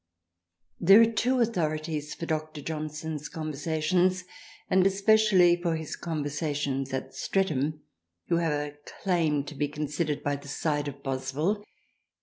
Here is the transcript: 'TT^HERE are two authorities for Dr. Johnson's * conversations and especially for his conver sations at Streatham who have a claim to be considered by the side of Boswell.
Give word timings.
'TT^HERE 0.83 1.07
are 1.09 1.13
two 1.13 1.39
authorities 1.41 2.15
for 2.15 2.25
Dr. 2.25 2.59
Johnson's 2.59 3.29
* 3.29 3.29
conversations 3.29 4.23
and 4.67 4.87
especially 4.87 5.55
for 5.61 5.75
his 5.75 5.95
conver 5.95 6.25
sations 6.25 6.91
at 6.91 7.13
Streatham 7.13 7.81
who 8.27 8.37
have 8.37 8.51
a 8.51 8.77
claim 9.03 9.43
to 9.43 9.53
be 9.53 9.67
considered 9.67 10.23
by 10.23 10.35
the 10.37 10.47
side 10.47 10.87
of 10.87 11.03
Boswell. 11.03 11.63